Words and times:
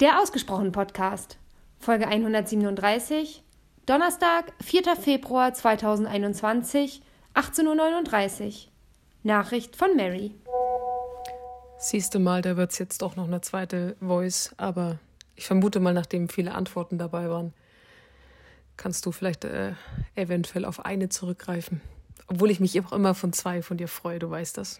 Der 0.00 0.20
Ausgesprochen 0.20 0.70
Podcast, 0.70 1.38
Folge 1.80 2.06
137, 2.06 3.42
Donnerstag, 3.84 4.52
4. 4.62 4.94
Februar 4.94 5.52
2021, 5.52 7.02
18.39 7.34 8.44
Uhr. 8.46 8.52
Nachricht 9.24 9.74
von 9.74 9.96
Mary. 9.96 10.36
Siehst 11.80 12.14
du 12.14 12.20
mal, 12.20 12.42
da 12.42 12.56
wird 12.56 12.70
es 12.70 12.78
jetzt 12.78 13.02
doch 13.02 13.16
noch 13.16 13.26
eine 13.26 13.40
zweite 13.40 13.96
Voice, 13.98 14.54
aber 14.56 15.00
ich 15.34 15.48
vermute 15.48 15.80
mal, 15.80 15.94
nachdem 15.94 16.28
viele 16.28 16.54
Antworten 16.54 16.96
dabei 16.96 17.28
waren, 17.28 17.52
kannst 18.76 19.04
du 19.04 19.10
vielleicht 19.10 19.44
äh, 19.46 19.72
eventuell 20.14 20.64
auf 20.64 20.84
eine 20.84 21.08
zurückgreifen. 21.08 21.80
Obwohl 22.28 22.52
ich 22.52 22.60
mich 22.60 22.80
auch 22.80 22.92
immer 22.92 23.16
von 23.16 23.32
zwei 23.32 23.62
von 23.62 23.78
dir 23.78 23.88
freue, 23.88 24.20
du 24.20 24.30
weißt 24.30 24.58
das. 24.58 24.78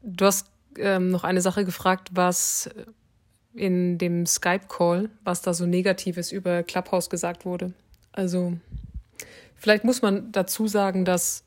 Du 0.00 0.26
hast 0.26 0.46
ähm, 0.78 1.10
noch 1.10 1.24
eine 1.24 1.40
Sache 1.40 1.64
gefragt, 1.64 2.10
was 2.12 2.70
in 3.54 3.98
dem 3.98 4.26
Skype-Call, 4.26 5.10
was 5.24 5.42
da 5.42 5.54
so 5.54 5.66
Negatives 5.66 6.32
über 6.32 6.62
Clubhouse 6.62 7.10
gesagt 7.10 7.44
wurde. 7.44 7.72
Also, 8.12 8.54
vielleicht 9.56 9.84
muss 9.84 10.02
man 10.02 10.32
dazu 10.32 10.68
sagen, 10.68 11.04
dass 11.04 11.44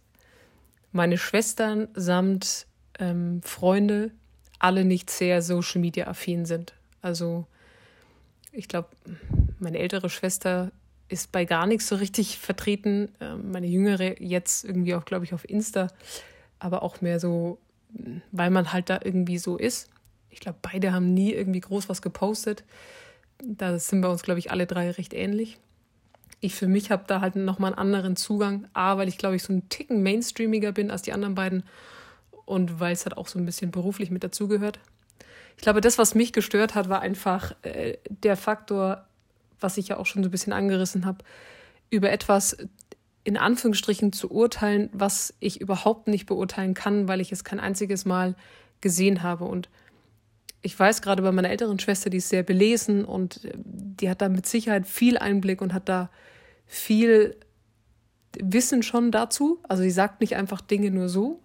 meine 0.92 1.18
Schwestern 1.18 1.88
samt 1.94 2.68
ähm, 3.00 3.42
Freunde 3.44 4.12
alle 4.60 4.86
nicht 4.86 5.10
sehr 5.10 5.42
Social 5.42 5.82
Media 5.82 6.08
affin 6.08 6.46
sind. 6.46 6.74
Also, 7.02 7.46
ich 8.52 8.68
glaube, 8.68 8.90
meine 9.60 9.80
ältere 9.80 10.10
Schwester 10.10 10.72
ist 11.08 11.32
bei 11.32 11.46
gar 11.46 11.68
nichts 11.68 11.88
so 11.88 11.96
richtig 11.96 12.40
vertreten. 12.40 13.10
Ähm, 13.20 13.52
meine 13.52 13.68
jüngere 13.68 14.22
jetzt 14.22 14.66
irgendwie 14.66 14.96
auch, 14.96 15.06
glaube 15.06 15.26
ich, 15.26 15.34
auf 15.34 15.48
Insta, 15.48 15.88
aber 16.58 16.84
auch 16.84 17.02
mehr 17.02 17.20
so, 17.20 17.60
weil 18.32 18.50
man 18.50 18.72
halt 18.74 18.90
da 18.90 19.00
irgendwie 19.04 19.38
so 19.38 19.58
ist. 19.58 19.90
Ich 20.36 20.42
glaube, 20.42 20.60
beide 20.62 20.92
haben 20.92 21.14
nie 21.14 21.32
irgendwie 21.32 21.62
groß 21.62 21.88
was 21.88 22.02
gepostet. 22.02 22.66
Da 23.42 23.80
sind 23.80 24.02
wir 24.02 24.10
uns, 24.10 24.22
glaube 24.22 24.40
ich, 24.40 24.52
alle 24.52 24.68
drei 24.68 24.92
recht 24.92 25.14
ähnlich. 25.14 25.58
Ich 26.42 26.56
für 26.56 26.68
mich 26.68 26.92
habe 26.92 27.06
da 27.08 27.22
halt 27.22 27.38
nochmal 27.38 27.72
einen 27.72 27.80
anderen 27.80 28.18
Zugang. 28.18 28.68
A, 28.74 28.98
weil 28.98 29.08
ich, 29.08 29.18
glaube 29.18 29.38
ich, 29.38 29.44
so 29.44 29.54
ein 29.54 29.70
Ticken 29.70 30.04
mainstreamiger 30.04 30.74
bin 30.74 30.92
als 30.92 31.04
die 31.04 31.14
anderen 31.14 31.36
beiden 31.36 31.64
und 32.44 32.82
weil 32.82 32.92
es 32.92 33.06
halt 33.06 33.16
auch 33.16 33.30
so 33.30 33.40
ein 33.40 33.46
bisschen 33.46 33.72
beruflich 33.72 34.12
mit 34.12 34.26
dazugehört. 34.26 34.78
Ich 35.56 35.64
glaube, 35.64 35.80
das, 35.80 35.98
was 35.98 36.16
mich 36.16 36.34
gestört 36.34 36.76
hat, 36.76 36.90
war 36.90 37.00
einfach 37.00 37.56
äh, 37.62 37.98
der 38.10 38.36
Faktor, 38.36 39.06
was 39.62 39.78
ich 39.78 39.88
ja 39.88 39.96
auch 39.96 40.06
schon 40.06 40.22
so 40.22 40.28
ein 40.28 40.32
bisschen 40.32 40.52
angerissen 40.52 41.06
habe, 41.06 41.24
über 41.90 42.12
etwas 42.12 42.58
in 43.24 43.38
Anführungsstrichen 43.38 44.12
zu 44.12 44.30
urteilen, 44.30 44.90
was 44.92 45.34
ich 45.40 45.62
überhaupt 45.62 46.10
nicht 46.10 46.26
beurteilen 46.26 46.74
kann, 46.74 47.08
weil 47.08 47.22
ich 47.22 47.32
es 47.32 47.46
kein 47.46 47.62
einziges 47.62 48.04
Mal 48.04 48.36
gesehen 48.82 49.24
habe. 49.24 49.46
Und 49.46 49.70
ich 50.66 50.78
weiß 50.78 51.04
gerade 51.04 51.22
bei 51.22 51.32
meiner 51.32 51.52
älteren 51.52 51.78
Schwester, 51.78 52.10
die 52.10 52.18
ist 52.18 52.30
sehr 52.30 52.42
belesen 52.42 53.06
und 53.06 53.46
äh, 53.46 53.54
die 53.56 54.10
hat 54.10 54.22
da 54.22 54.30
mit 54.30 54.48
Sicherheit 54.48 54.88
viel 54.88 55.18
Einblick 55.18 55.62
und 55.62 55.74
hat 55.74 55.88
da 55.88 56.10
viel 56.66 57.38
Wissen 58.42 58.82
schon 58.82 59.12
dazu. 59.12 59.60
Also 59.64 59.84
sie 59.84 59.92
sagt 59.92 60.22
nicht 60.22 60.36
einfach 60.36 60.62
Dinge 60.62 60.90
nur 60.90 61.08
so. 61.08 61.40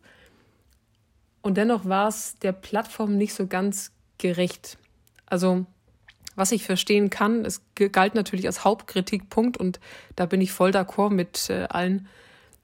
Und 1.43 1.59
dennoch 1.59 1.85
war 1.85 2.09
es 2.09 2.39
der 2.39 2.53
Plattform 2.53 3.17
nicht 3.17 3.35
so 3.35 3.47
ganz 3.47 3.93
gerecht. 4.17 4.79
Also 5.27 5.67
was 6.35 6.53
ich 6.53 6.65
verstehen 6.65 7.11
kann, 7.11 7.45
es 7.45 7.63
galt 7.75 8.15
natürlich 8.15 8.47
als 8.47 8.65
Hauptkritikpunkt 8.65 9.59
und 9.59 9.81
da 10.17 10.25
bin 10.25 10.41
ich 10.41 10.53
voll 10.53 10.71
d'accord 10.71 11.11
mit 11.11 11.51
äh, 11.51 11.67
allen, 11.69 12.09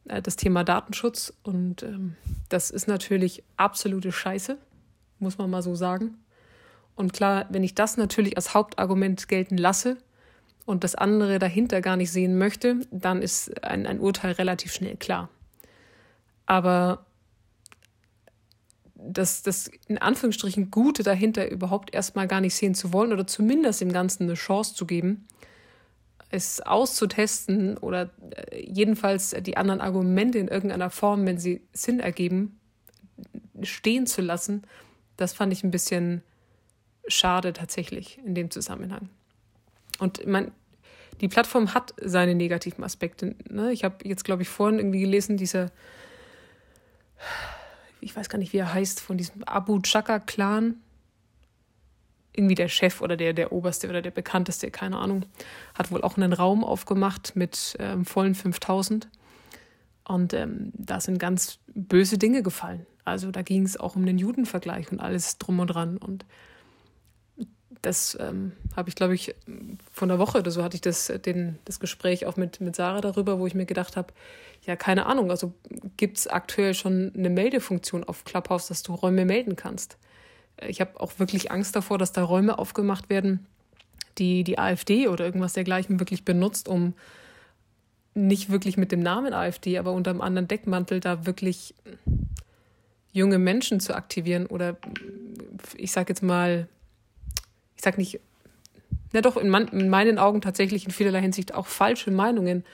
äh, 0.06 0.22
das 0.22 0.36
Thema 0.36 0.64
Datenschutz. 0.64 1.34
Und 1.42 1.82
ähm, 1.82 2.16
das 2.48 2.70
ist 2.70 2.88
natürlich 2.88 3.44
absolute 3.58 4.10
Scheiße, 4.10 4.56
muss 5.18 5.36
man 5.36 5.50
mal 5.50 5.62
so 5.62 5.74
sagen. 5.74 6.16
Und 6.96 7.12
klar, 7.12 7.46
wenn 7.50 7.62
ich 7.62 7.74
das 7.74 7.96
natürlich 7.96 8.36
als 8.36 8.54
Hauptargument 8.54 9.28
gelten 9.28 9.58
lasse 9.58 9.98
und 10.64 10.82
das 10.82 10.94
andere 10.94 11.38
dahinter 11.38 11.80
gar 11.82 11.96
nicht 11.96 12.10
sehen 12.10 12.38
möchte, 12.38 12.80
dann 12.90 13.22
ist 13.22 13.62
ein, 13.62 13.86
ein 13.86 14.00
Urteil 14.00 14.32
relativ 14.32 14.72
schnell 14.72 14.96
klar. 14.96 15.28
Aber 16.46 17.04
das, 18.94 19.42
das 19.42 19.70
in 19.88 19.98
Anführungsstrichen 19.98 20.70
Gute 20.70 21.02
dahinter 21.02 21.48
überhaupt 21.50 21.94
erstmal 21.94 22.26
gar 22.26 22.40
nicht 22.40 22.54
sehen 22.54 22.74
zu 22.74 22.92
wollen 22.92 23.12
oder 23.12 23.26
zumindest 23.26 23.80
dem 23.80 23.92
Ganzen 23.92 24.24
eine 24.24 24.34
Chance 24.34 24.74
zu 24.74 24.86
geben, 24.86 25.26
es 26.30 26.60
auszutesten 26.60 27.76
oder 27.78 28.10
äh, 28.50 28.60
jedenfalls 28.60 29.34
die 29.40 29.56
anderen 29.56 29.80
Argumente 29.80 30.38
in 30.38 30.48
irgendeiner 30.48 30.90
Form, 30.90 31.26
wenn 31.26 31.38
sie 31.38 31.62
Sinn 31.72 32.00
ergeben, 32.00 32.58
stehen 33.62 34.06
zu 34.06 34.22
lassen, 34.22 34.62
das 35.16 35.32
fand 35.32 35.52
ich 35.52 35.62
ein 35.62 35.70
bisschen 35.70 36.22
schade 37.08 37.52
tatsächlich 37.52 38.18
in 38.24 38.34
dem 38.34 38.50
Zusammenhang. 38.50 39.08
Und 39.98 40.26
man, 40.26 40.52
die 41.20 41.28
Plattform 41.28 41.74
hat 41.74 41.94
seine 42.00 42.34
negativen 42.34 42.84
Aspekte. 42.84 43.34
Ne? 43.48 43.72
Ich 43.72 43.84
habe 43.84 43.96
jetzt, 44.04 44.24
glaube 44.24 44.42
ich, 44.42 44.48
vorhin 44.48 44.78
irgendwie 44.78 45.00
gelesen, 45.00 45.36
dieser, 45.36 45.70
ich 48.00 48.14
weiß 48.14 48.28
gar 48.28 48.38
nicht, 48.38 48.52
wie 48.52 48.58
er 48.58 48.74
heißt, 48.74 49.00
von 49.00 49.16
diesem 49.16 49.44
Abu 49.44 49.80
Chaka-Clan. 49.80 50.76
Irgendwie 52.32 52.54
der 52.54 52.68
Chef 52.68 53.00
oder 53.00 53.16
der, 53.16 53.32
der 53.32 53.50
Oberste 53.50 53.88
oder 53.88 54.02
der 54.02 54.10
Bekannteste, 54.10 54.70
keine 54.70 54.98
Ahnung, 54.98 55.24
hat 55.74 55.90
wohl 55.90 56.02
auch 56.02 56.18
einen 56.18 56.34
Raum 56.34 56.64
aufgemacht 56.64 57.34
mit 57.34 57.76
ähm, 57.78 58.04
vollen 58.04 58.34
5000. 58.34 59.08
Und 60.04 60.34
ähm, 60.34 60.70
da 60.74 61.00
sind 61.00 61.18
ganz 61.18 61.58
böse 61.74 62.18
Dinge 62.18 62.42
gefallen. 62.42 62.84
Also 63.06 63.30
da 63.30 63.40
ging 63.40 63.64
es 63.64 63.78
auch 63.78 63.96
um 63.96 64.04
den 64.04 64.18
Judenvergleich 64.18 64.92
und 64.92 65.00
alles 65.00 65.38
drum 65.38 65.60
und 65.60 65.68
dran. 65.68 65.96
Und 65.96 66.26
das 67.86 68.18
ähm, 68.20 68.52
habe 68.74 68.88
ich, 68.88 68.96
glaube 68.96 69.14
ich, 69.14 69.34
von 69.92 70.08
der 70.08 70.18
Woche 70.18 70.38
oder 70.38 70.50
so 70.50 70.64
hatte 70.64 70.74
ich 70.74 70.80
das, 70.80 71.06
den, 71.24 71.58
das 71.64 71.78
Gespräch 71.78 72.26
auch 72.26 72.36
mit, 72.36 72.60
mit 72.60 72.74
Sarah 72.74 73.00
darüber, 73.00 73.38
wo 73.38 73.46
ich 73.46 73.54
mir 73.54 73.64
gedacht 73.64 73.96
habe, 73.96 74.12
ja, 74.66 74.74
keine 74.74 75.06
Ahnung, 75.06 75.30
also 75.30 75.54
gibt 75.96 76.18
es 76.18 76.26
aktuell 76.26 76.74
schon 76.74 77.12
eine 77.16 77.30
Meldefunktion 77.30 78.02
auf 78.02 78.24
Clubhouse, 78.24 78.66
dass 78.66 78.82
du 78.82 78.92
Räume 78.92 79.24
melden 79.24 79.54
kannst. 79.54 79.98
Ich 80.66 80.80
habe 80.80 81.00
auch 81.00 81.20
wirklich 81.20 81.52
Angst 81.52 81.76
davor, 81.76 81.96
dass 81.96 82.10
da 82.10 82.24
Räume 82.24 82.58
aufgemacht 82.58 83.08
werden, 83.08 83.46
die 84.18 84.42
die 84.42 84.58
AfD 84.58 85.06
oder 85.06 85.24
irgendwas 85.24 85.52
dergleichen 85.52 86.00
wirklich 86.00 86.24
benutzt, 86.24 86.68
um 86.68 86.94
nicht 88.14 88.50
wirklich 88.50 88.76
mit 88.76 88.90
dem 88.90 89.00
Namen 89.00 89.32
AfD, 89.32 89.78
aber 89.78 89.92
unter 89.92 90.10
einem 90.10 90.22
anderen 90.22 90.48
Deckmantel 90.48 90.98
da 90.98 91.24
wirklich 91.24 91.74
junge 93.12 93.38
Menschen 93.38 93.78
zu 93.78 93.94
aktivieren 93.94 94.46
oder 94.46 94.76
ich 95.76 95.92
sage 95.92 96.08
jetzt 96.08 96.22
mal 96.22 96.66
ich 97.76 97.82
sag 97.82 97.98
nicht, 97.98 98.20
na 99.12 99.20
doch, 99.20 99.36
in, 99.36 99.48
man, 99.48 99.68
in, 99.68 99.88
meinen 99.88 100.18
Augen 100.18 100.40
tatsächlich 100.40 100.84
in 100.84 100.90
vielerlei 100.90 101.20
Hinsicht 101.20 101.54
auch 101.54 101.66
falsche 101.66 102.10
Meinungen, 102.10 102.64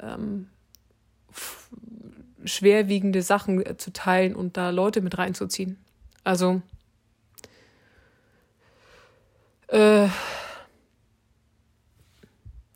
ähm, 0.00 0.48
schwerwiegende 2.44 3.22
Sachen 3.22 3.64
äh, 3.64 3.76
zu 3.76 3.92
teilen 3.92 4.34
und 4.34 4.56
da 4.56 4.70
Leute 4.70 5.00
mit 5.00 5.16
reinzuziehen. 5.18 5.78
Also, 6.24 6.62
äh, 9.68 10.08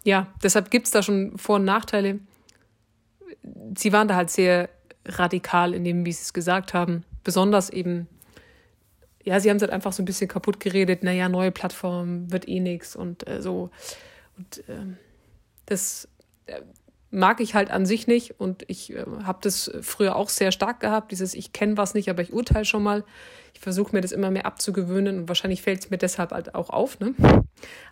ja, 0.04 0.28
deshalb 0.42 0.70
gibt 0.70 0.86
es 0.86 0.92
da 0.92 1.02
schon 1.02 1.36
Vor- 1.36 1.56
und 1.56 1.64
Nachteile. 1.64 2.20
Sie 3.76 3.92
waren 3.92 4.08
da 4.08 4.14
halt 4.14 4.30
sehr 4.30 4.68
radikal 5.04 5.74
in 5.74 5.84
dem, 5.84 6.06
wie 6.06 6.12
sie 6.12 6.22
es 6.22 6.32
gesagt 6.32 6.74
haben. 6.74 7.04
Besonders 7.22 7.70
eben 7.70 8.08
ja, 9.26 9.40
sie 9.40 9.50
haben 9.50 9.56
es 9.56 9.62
halt 9.62 9.72
einfach 9.72 9.92
so 9.92 10.02
ein 10.02 10.06
bisschen 10.06 10.28
kaputt 10.28 10.60
geredet, 10.60 11.02
naja, 11.02 11.28
neue 11.28 11.50
Plattform 11.50 12.30
wird 12.30 12.48
eh 12.48 12.60
nichts 12.60 12.94
und 12.94 13.28
äh, 13.28 13.42
so. 13.42 13.70
Und 14.38 14.62
ähm, 14.68 14.96
das 15.66 16.08
äh, 16.46 16.60
mag 17.10 17.40
ich 17.40 17.56
halt 17.56 17.72
an 17.72 17.86
sich 17.86 18.06
nicht 18.06 18.38
und 18.38 18.64
ich 18.68 18.94
äh, 18.94 19.04
habe 19.24 19.38
das 19.42 19.68
früher 19.82 20.14
auch 20.14 20.28
sehr 20.28 20.52
stark 20.52 20.78
gehabt, 20.78 21.10
dieses 21.10 21.34
ich 21.34 21.52
kenne 21.52 21.76
was 21.76 21.92
nicht, 21.92 22.08
aber 22.08 22.22
ich 22.22 22.32
urteile 22.32 22.64
schon 22.64 22.84
mal. 22.84 23.04
Ich 23.52 23.60
versuche 23.60 23.96
mir 23.96 24.00
das 24.00 24.12
immer 24.12 24.30
mehr 24.30 24.46
abzugewöhnen 24.46 25.18
und 25.20 25.28
wahrscheinlich 25.28 25.62
fällt 25.62 25.80
es 25.80 25.90
mir 25.90 25.98
deshalb 25.98 26.30
halt 26.30 26.54
auch 26.54 26.70
auf. 26.70 27.00
Ne? 27.00 27.14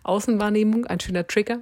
Außenwahrnehmung, 0.03 0.85
ein 0.85 1.01
schöner 1.01 1.27
Trigger. 1.27 1.59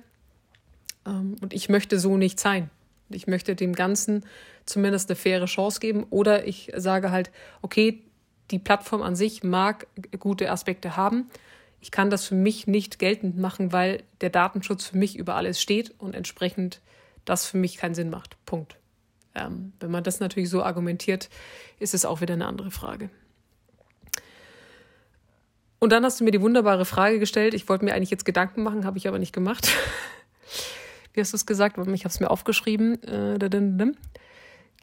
Ähm, 1.07 1.37
und 1.41 1.53
ich 1.53 1.67
möchte 1.67 1.97
so 1.97 2.15
nicht 2.15 2.39
sein. 2.39 2.69
Ich 3.09 3.25
möchte 3.25 3.55
dem 3.55 3.73
Ganzen 3.73 4.23
zumindest 4.65 5.09
eine 5.09 5.15
faire 5.15 5.45
Chance 5.45 5.79
geben 5.79 6.05
oder 6.11 6.45
ich 6.45 6.71
sage 6.75 7.09
halt, 7.09 7.31
okay, 7.61 8.03
die 8.51 8.59
Plattform 8.59 9.01
an 9.01 9.15
sich 9.15 9.43
mag 9.43 9.87
gute 10.19 10.51
Aspekte 10.51 10.95
haben. 10.95 11.29
Ich 11.81 11.91
kann 11.91 12.09
das 12.09 12.25
für 12.25 12.35
mich 12.35 12.67
nicht 12.67 12.99
geltend 12.99 13.37
machen, 13.37 13.71
weil 13.71 14.03
der 14.21 14.29
Datenschutz 14.29 14.85
für 14.85 14.97
mich 14.97 15.17
über 15.17 15.35
alles 15.35 15.61
steht 15.61 15.93
und 15.99 16.15
entsprechend 16.15 16.81
das 17.25 17.45
für 17.45 17.57
mich 17.57 17.77
keinen 17.77 17.95
Sinn 17.95 18.09
macht. 18.09 18.37
Punkt. 18.45 18.77
Ähm, 19.35 19.73
wenn 19.79 19.91
man 19.91 20.03
das 20.03 20.19
natürlich 20.19 20.49
so 20.49 20.63
argumentiert, 20.63 21.29
ist 21.79 21.93
es 21.93 22.05
auch 22.05 22.21
wieder 22.21 22.35
eine 22.35 22.45
andere 22.45 22.71
Frage. 22.71 23.09
Und 25.79 25.91
dann 25.91 26.05
hast 26.05 26.19
du 26.21 26.23
mir 26.23 26.31
die 26.31 26.39
wunderbare 26.39 26.85
Frage 26.85 27.19
gestellt. 27.19 27.53
Ich 27.53 27.67
wollte 27.67 27.83
mir 27.83 27.93
eigentlich 27.93 28.11
jetzt 28.11 28.23
Gedanken 28.23 28.63
machen, 28.63 28.85
habe 28.85 28.97
ich 28.97 29.07
aber 29.07 29.19
nicht 29.19 29.33
gemacht. 29.33 29.69
Wie 31.13 31.19
hast 31.19 31.33
du 31.33 31.35
es 31.35 31.45
gesagt? 31.45 31.77
Ich 31.77 32.05
habe 32.05 32.13
es 32.13 32.19
mir 32.21 32.31
aufgeschrieben. 32.31 33.03
Äh, 33.03 33.37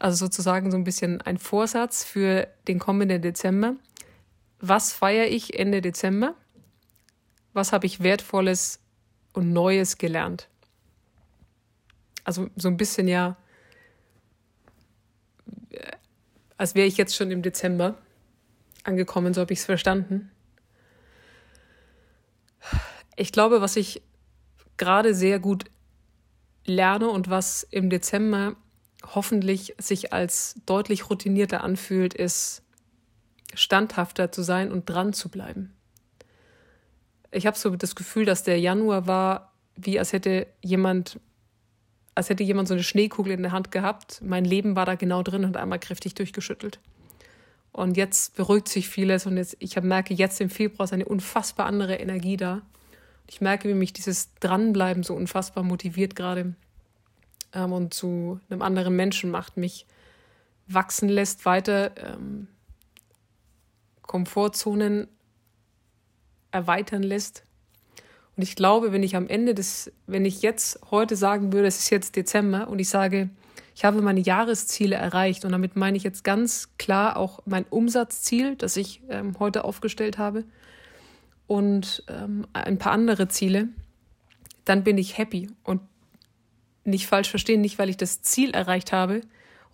also 0.01 0.25
sozusagen 0.25 0.71
so 0.71 0.77
ein 0.77 0.83
bisschen 0.83 1.21
ein 1.21 1.37
Vorsatz 1.37 2.03
für 2.03 2.47
den 2.67 2.79
kommenden 2.79 3.21
Dezember. 3.21 3.75
Was 4.59 4.93
feiere 4.93 5.27
ich 5.27 5.57
Ende 5.57 5.81
Dezember? 5.81 6.35
was 7.53 7.73
habe 7.73 7.85
ich 7.85 8.01
Wertvolles 8.01 8.79
und 9.33 9.51
Neues 9.53 9.97
gelernt? 9.97 10.47
Also 12.23 12.49
so 12.55 12.67
ein 12.67 12.77
bisschen 12.77 13.07
ja, 13.07 13.37
als 16.57 16.75
wäre 16.75 16.87
ich 16.87 16.97
jetzt 16.97 17.15
schon 17.15 17.31
im 17.31 17.41
Dezember 17.41 17.97
angekommen, 18.83 19.33
so 19.33 19.41
habe 19.41 19.53
ich 19.53 19.59
es 19.59 19.65
verstanden. 19.65 20.31
Ich 23.15 23.31
glaube, 23.31 23.61
was 23.61 23.75
ich 23.75 24.01
gerade 24.77 25.13
sehr 25.13 25.39
gut 25.39 25.65
lerne 26.65 27.09
und 27.09 27.29
was 27.29 27.63
im 27.63 27.89
Dezember 27.89 28.55
hoffentlich 29.03 29.75
sich 29.77 30.13
als 30.13 30.55
deutlich 30.65 31.09
routinierter 31.09 31.63
anfühlt, 31.63 32.13
ist 32.13 32.63
standhafter 33.53 34.31
zu 34.31 34.43
sein 34.43 34.71
und 34.71 34.85
dran 34.85 35.13
zu 35.13 35.29
bleiben. 35.29 35.73
Ich 37.31 37.45
habe 37.45 37.57
so 37.57 37.75
das 37.75 37.95
Gefühl, 37.95 38.25
dass 38.25 38.43
der 38.43 38.59
Januar 38.59 39.07
war, 39.07 39.53
wie 39.75 39.99
als 39.99 40.13
hätte 40.13 40.47
jemand, 40.61 41.19
als 42.13 42.29
hätte 42.29 42.43
jemand 42.43 42.67
so 42.67 42.73
eine 42.73 42.83
Schneekugel 42.83 43.33
in 43.33 43.41
der 43.41 43.51
Hand 43.51 43.71
gehabt. 43.71 44.21
Mein 44.23 44.45
Leben 44.45 44.75
war 44.75 44.85
da 44.85 44.95
genau 44.95 45.23
drin 45.23 45.45
und 45.45 45.57
einmal 45.57 45.79
kräftig 45.79 46.13
durchgeschüttelt. 46.15 46.79
Und 47.71 47.95
jetzt 47.95 48.35
beruhigt 48.35 48.67
sich 48.67 48.89
vieles 48.89 49.25
und 49.25 49.37
jetzt, 49.37 49.55
ich 49.59 49.81
merke 49.81 50.13
jetzt 50.13 50.41
im 50.41 50.49
Februar 50.49 50.83
ist 50.83 50.93
eine 50.93 51.05
unfassbar 51.05 51.65
andere 51.65 51.95
Energie 51.95 52.35
da. 52.35 52.61
Ich 53.27 53.39
merke, 53.39 53.69
wie 53.69 53.73
mich 53.73 53.93
dieses 53.93 54.35
Dranbleiben 54.35 55.03
so 55.03 55.13
unfassbar 55.15 55.63
motiviert 55.63 56.17
gerade 56.17 56.53
ähm, 57.53 57.73
und 57.73 57.93
zu 57.93 58.39
einem 58.49 58.61
anderen 58.61 58.95
Menschen 58.95 59.31
macht, 59.31 59.57
mich 59.57 59.85
wachsen 60.67 61.09
lässt, 61.09 61.45
weiter 61.45 61.91
ähm, 61.97 62.47
Komfortzonen 64.01 65.07
erweitern 66.51 67.03
lässt. 67.03 67.43
Und 68.35 68.43
ich 68.43 68.55
glaube, 68.55 68.91
wenn 68.91 69.03
ich 69.03 69.15
am 69.15 69.27
Ende 69.27 69.53
des, 69.53 69.91
wenn 70.07 70.25
ich 70.25 70.41
jetzt 70.41 70.79
heute 70.91 71.15
sagen 71.15 71.53
würde, 71.53 71.67
es 71.67 71.79
ist 71.79 71.89
jetzt 71.89 72.15
Dezember 72.15 72.67
und 72.67 72.79
ich 72.79 72.89
sage, 72.89 73.29
ich 73.75 73.85
habe 73.85 74.01
meine 74.01 74.19
Jahresziele 74.19 74.95
erreicht 74.95 75.45
und 75.45 75.51
damit 75.51 75.75
meine 75.75 75.97
ich 75.97 76.03
jetzt 76.03 76.23
ganz 76.23 76.69
klar 76.77 77.17
auch 77.17 77.39
mein 77.45 77.65
Umsatzziel, 77.69 78.55
das 78.55 78.77
ich 78.77 79.01
ähm, 79.09 79.37
heute 79.39 79.63
aufgestellt 79.63 80.17
habe 80.17 80.43
und 81.47 82.03
ähm, 82.07 82.45
ein 82.53 82.77
paar 82.77 82.91
andere 82.91 83.27
Ziele, 83.27 83.69
dann 84.65 84.83
bin 84.83 84.97
ich 84.97 85.17
happy 85.17 85.49
und 85.63 85.81
nicht 86.83 87.07
falsch 87.07 87.29
verstehen, 87.29 87.61
nicht 87.61 87.79
weil 87.79 87.89
ich 87.89 87.97
das 87.97 88.21
Ziel 88.21 88.51
erreicht 88.51 88.91
habe 88.91 89.21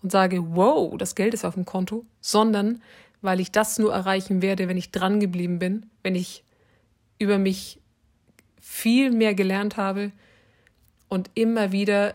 und 0.02 0.12
sage, 0.12 0.54
wow, 0.54 0.96
das 0.96 1.14
Geld 1.14 1.34
ist 1.34 1.44
auf 1.44 1.54
dem 1.54 1.64
Konto, 1.64 2.04
sondern 2.20 2.82
weil 3.20 3.40
ich 3.40 3.50
das 3.50 3.78
nur 3.78 3.92
erreichen 3.92 4.42
werde, 4.42 4.68
wenn 4.68 4.76
ich 4.76 4.92
dran 4.92 5.20
geblieben 5.20 5.58
bin, 5.58 5.86
wenn 6.02 6.14
ich 6.14 6.44
über 7.18 7.38
mich 7.38 7.80
viel 8.60 9.10
mehr 9.10 9.34
gelernt 9.34 9.76
habe 9.76 10.12
und 11.08 11.30
immer 11.34 11.72
wieder 11.72 12.14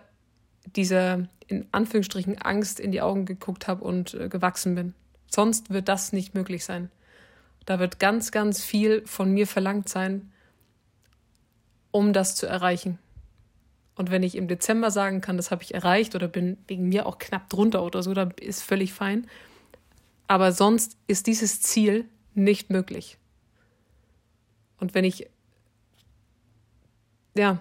dieser 0.75 1.27
in 1.47 1.67
Anführungsstrichen 1.71 2.37
Angst 2.41 2.79
in 2.79 2.91
die 2.91 3.01
Augen 3.01 3.25
geguckt 3.25 3.67
habe 3.67 3.83
und 3.83 4.13
äh, 4.13 4.29
gewachsen 4.29 4.75
bin. 4.75 4.93
Sonst 5.27 5.69
wird 5.71 5.89
das 5.89 6.13
nicht 6.13 6.33
möglich 6.35 6.63
sein. 6.63 6.89
Da 7.65 7.79
wird 7.79 7.99
ganz, 7.99 8.31
ganz 8.31 8.63
viel 8.63 9.05
von 9.05 9.31
mir 9.31 9.47
verlangt 9.47 9.89
sein, 9.89 10.31
um 11.91 12.13
das 12.13 12.35
zu 12.35 12.45
erreichen. 12.45 12.99
Und 13.95 14.09
wenn 14.09 14.23
ich 14.23 14.35
im 14.35 14.47
Dezember 14.47 14.89
sagen 14.89 15.21
kann, 15.21 15.37
das 15.37 15.51
habe 15.51 15.63
ich 15.63 15.73
erreicht 15.73 16.15
oder 16.15 16.27
bin 16.27 16.57
wegen 16.67 16.89
mir 16.89 17.05
auch 17.05 17.19
knapp 17.19 17.49
drunter 17.49 17.83
oder 17.83 18.01
so, 18.01 18.13
dann 18.13 18.31
ist 18.31 18.63
völlig 18.63 18.93
fein. 18.93 19.27
Aber 20.27 20.51
sonst 20.51 20.97
ist 21.07 21.27
dieses 21.27 21.61
Ziel 21.61 22.05
nicht 22.33 22.69
möglich. 22.69 23.17
Und 24.79 24.95
wenn 24.95 25.05
ich, 25.05 25.29
ja, 27.35 27.59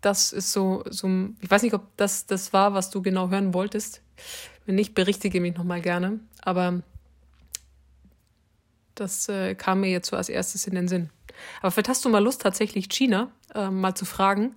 das 0.00 0.32
ist 0.32 0.52
so, 0.52 0.84
so, 0.88 1.08
ich 1.40 1.50
weiß 1.50 1.62
nicht, 1.62 1.74
ob 1.74 1.96
das 1.96 2.26
das 2.26 2.52
war, 2.52 2.72
was 2.72 2.90
du 2.90 3.02
genau 3.02 3.28
hören 3.28 3.52
wolltest. 3.52 4.00
Wenn 4.64 4.76
nicht, 4.76 4.94
berichtige 4.94 5.40
mich 5.40 5.56
nochmal 5.56 5.80
gerne. 5.80 6.20
Aber 6.42 6.82
das 8.94 9.28
äh, 9.28 9.54
kam 9.54 9.80
mir 9.80 9.90
jetzt 9.90 10.08
so 10.10 10.16
als 10.16 10.28
erstes 10.28 10.66
in 10.66 10.74
den 10.74 10.88
Sinn. 10.88 11.10
Aber 11.60 11.70
vielleicht 11.70 11.88
hast 11.88 12.04
du 12.04 12.08
mal 12.08 12.22
Lust, 12.22 12.42
tatsächlich 12.42 12.88
China 12.88 13.30
äh, 13.54 13.70
mal 13.70 13.94
zu 13.94 14.04
fragen, 14.04 14.54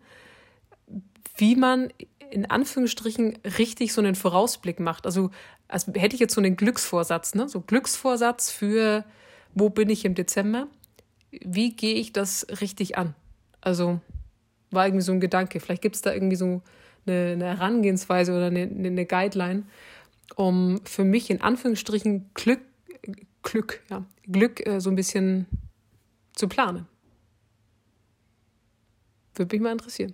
wie 1.41 1.55
man 1.55 1.91
in 2.29 2.45
Anführungsstrichen 2.45 3.39
richtig 3.57 3.91
so 3.91 3.99
einen 3.99 4.15
Vorausblick 4.15 4.79
macht. 4.79 5.05
Also 5.05 5.31
als 5.67 5.87
hätte 5.87 6.13
ich 6.13 6.19
jetzt 6.19 6.35
so 6.35 6.39
einen 6.39 6.55
Glücksvorsatz, 6.55 7.33
ne? 7.33 7.49
So 7.49 7.61
Glücksvorsatz 7.61 8.51
für, 8.51 9.03
wo 9.53 9.69
bin 9.69 9.89
ich 9.89 10.05
im 10.05 10.15
Dezember? 10.15 10.67
Wie 11.31 11.75
gehe 11.75 11.95
ich 11.95 12.13
das 12.13 12.45
richtig 12.61 12.97
an? 12.97 13.15
Also 13.59 13.99
war 14.69 14.85
irgendwie 14.85 15.03
so 15.03 15.11
ein 15.11 15.19
Gedanke. 15.19 15.59
Vielleicht 15.59 15.81
gibt 15.81 15.95
es 15.95 16.01
da 16.01 16.13
irgendwie 16.13 16.35
so 16.35 16.61
eine, 17.05 17.31
eine 17.31 17.45
Herangehensweise 17.45 18.33
oder 18.33 18.45
eine, 18.45 18.61
eine, 18.61 19.05
Guideline, 19.05 19.63
um 20.35 20.79
für 20.85 21.03
mich 21.03 21.29
in 21.31 21.41
Anführungsstrichen 21.41 22.29
Glück, 22.33 22.61
Glück, 23.41 23.81
ja, 23.89 24.05
Glück 24.23 24.65
äh, 24.65 24.79
so 24.79 24.89
ein 24.89 24.95
bisschen 24.95 25.47
zu 26.33 26.47
planen. 26.47 26.87
Würde 29.35 29.55
mich 29.55 29.63
mal 29.63 29.71
interessieren. 29.71 30.13